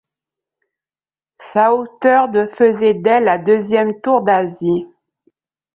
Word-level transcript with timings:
Sa 1.37 1.75
hauteur 1.75 2.27
de 2.29 2.47
faisait 2.47 2.95
d’elle 2.95 3.25
la 3.25 3.37
deuxième 3.37 4.01
tour 4.01 4.23
d’Asie. 4.23 4.87